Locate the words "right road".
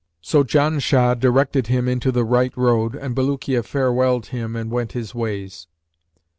2.25-2.95